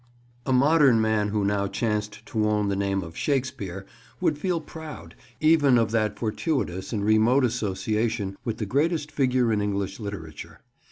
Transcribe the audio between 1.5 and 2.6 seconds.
chanced to